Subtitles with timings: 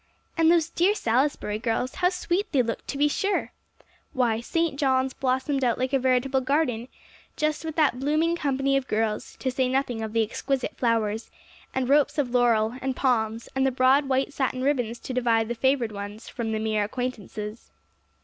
[0.35, 3.51] "And those dear Salisbury girls how sweet they looked, to be sure!"
[4.13, 4.75] Why, St.
[4.79, 6.87] John's blossomed out like a veritable garden,
[7.37, 11.29] just with that blooming company of girls; to say nothing of the exquisite flowers,
[11.75, 15.53] and ropes of laurel, and palms, and the broad white satin ribbons to divide the
[15.53, 17.69] favored ones from the mere acquaintances.